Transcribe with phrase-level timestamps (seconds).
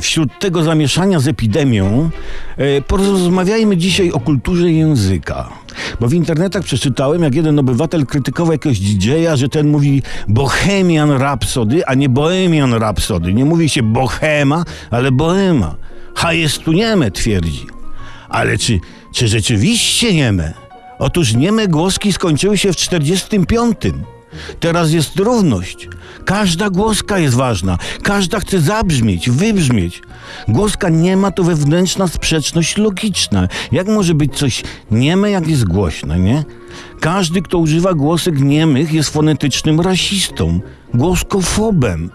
[0.00, 2.10] wśród tego zamieszania z epidemią
[2.56, 5.48] e, porozmawiajmy dzisiaj o kulturze języka.
[6.00, 11.86] Bo w internetach przeczytałem, jak jeden obywatel krytykował jakiegoś DJ-a, że ten mówi Bohemian Rhapsody,
[11.86, 13.34] a nie Bohemian Rhapsody.
[13.34, 15.74] Nie mówi się Bohema, ale Bohema.
[16.14, 17.66] Ha jest tu nieme, twierdzi.
[18.28, 18.80] Ale czy,
[19.12, 20.54] czy rzeczywiście nieme?
[20.98, 23.76] Otóż nieme głoski skończyły się w 45.
[24.60, 25.88] Teraz jest równość.
[26.24, 27.78] Każda głoska jest ważna.
[28.02, 30.02] Każda chce zabrzmieć, wybrzmieć.
[30.48, 33.48] Głoska nie ma to wewnętrzna sprzeczność logiczna.
[33.72, 36.44] Jak może być coś nieme, jak jest głośne, nie?
[37.00, 40.60] Każdy, kto używa głosek niemych, jest fonetycznym rasistą,
[40.94, 42.10] głoskofobem.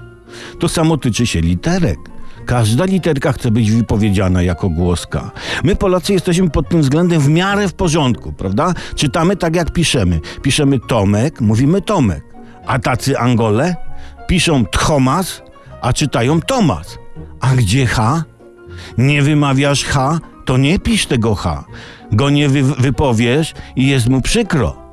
[0.60, 2.15] To samo tyczy się literek.
[2.46, 5.32] Każda literka chce być wypowiedziana jako głoska.
[5.64, 8.74] My Polacy jesteśmy pod tym względem w miarę w porządku, prawda?
[8.96, 10.20] Czytamy tak jak piszemy.
[10.42, 12.24] Piszemy Tomek, mówimy Tomek.
[12.68, 13.76] A tacy Angole
[14.28, 15.42] piszą Thomas,
[15.82, 16.98] a czytają Tomas.
[17.40, 18.24] A gdzie H?
[18.98, 21.64] Nie wymawiasz H, to nie pisz tego H.
[22.12, 24.85] Go nie wy wypowiesz i jest mu przykro.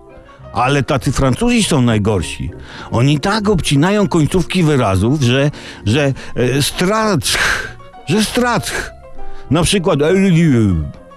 [0.53, 2.51] Ale tacy Francuzi są najgorsi.
[2.91, 5.51] Oni tak obcinają końcówki wyrazów, że,
[5.87, 6.63] że e,
[8.07, 8.93] że strach.
[9.51, 9.99] Na przykład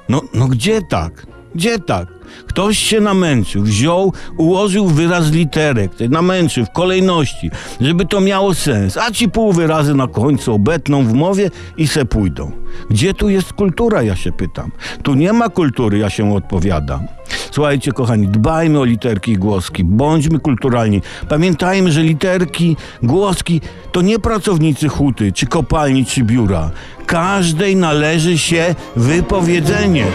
[0.09, 1.25] no, no gdzie tak?
[1.55, 2.07] Gdzie tak?
[2.47, 9.11] Ktoś się namęczył, wziął, ułożył wyraz literek, namęczył w kolejności, żeby to miało sens, a
[9.11, 12.51] ci pół wyrazy na końcu obetną w mowie i se pójdą.
[12.89, 14.71] Gdzie tu jest kultura, ja się pytam.
[15.03, 17.07] Tu nie ma kultury, ja się odpowiadam.
[17.55, 21.01] Słuchajcie, kochani, dbajmy o literki i głoski, bądźmy kulturalni.
[21.29, 23.61] Pamiętajmy, że literki, głoski
[23.91, 26.71] to nie pracownicy huty, czy kopalni, czy biura.
[27.05, 30.05] Każdej należy się wypowiedzenie.